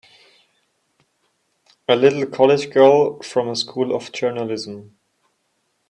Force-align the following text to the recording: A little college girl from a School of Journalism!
A 1.87 1.95
little 1.95 2.25
college 2.25 2.71
girl 2.71 3.21
from 3.21 3.49
a 3.49 3.55
School 3.55 3.95
of 3.95 4.11
Journalism! 4.11 4.97